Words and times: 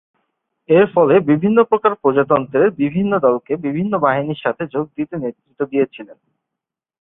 এর 0.69 0.85
ফলে 0.93 1.15
বিভিন্ন 1.31 1.57
প্রকার 1.71 1.91
প্রজাতন্ত্রের 2.01 2.69
বিভিন্ন 2.81 3.11
দলকে 3.27 3.53
বিভিন্ন 3.65 3.93
বাহিনীর 4.05 4.43
সাথে 4.43 4.63
যোগ 4.73 4.85
দিতে 4.97 5.15
নেতৃত্ব 5.17 5.59
দিয়েছিল। 5.71 6.07